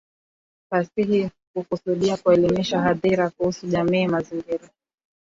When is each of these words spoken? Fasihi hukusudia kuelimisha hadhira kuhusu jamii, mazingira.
Fasihi 0.69 1.29
hukusudia 1.53 2.17
kuelimisha 2.17 2.81
hadhira 2.81 3.29
kuhusu 3.29 3.67
jamii, 3.67 4.07
mazingira. 4.07 4.69